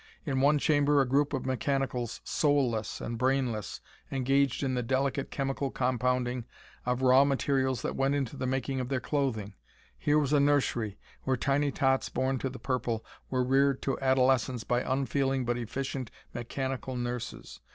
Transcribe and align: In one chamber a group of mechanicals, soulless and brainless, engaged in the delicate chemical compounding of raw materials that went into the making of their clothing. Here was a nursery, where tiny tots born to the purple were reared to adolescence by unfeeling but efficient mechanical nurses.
In 0.25 0.41
one 0.41 0.57
chamber 0.57 0.99
a 0.99 1.07
group 1.07 1.31
of 1.31 1.45
mechanicals, 1.45 2.21
soulless 2.23 3.01
and 3.01 3.19
brainless, 3.19 3.81
engaged 4.11 4.63
in 4.63 4.73
the 4.73 4.81
delicate 4.81 5.29
chemical 5.29 5.69
compounding 5.69 6.45
of 6.87 7.03
raw 7.03 7.23
materials 7.23 7.83
that 7.83 7.95
went 7.95 8.15
into 8.15 8.35
the 8.35 8.47
making 8.47 8.79
of 8.79 8.89
their 8.89 8.99
clothing. 8.99 9.53
Here 9.99 10.17
was 10.17 10.33
a 10.33 10.39
nursery, 10.39 10.97
where 11.21 11.37
tiny 11.37 11.69
tots 11.71 12.09
born 12.09 12.39
to 12.39 12.49
the 12.49 12.57
purple 12.57 13.05
were 13.29 13.43
reared 13.43 13.83
to 13.83 13.99
adolescence 13.99 14.63
by 14.63 14.81
unfeeling 14.81 15.45
but 15.45 15.55
efficient 15.59 16.09
mechanical 16.33 16.95
nurses. 16.95 17.59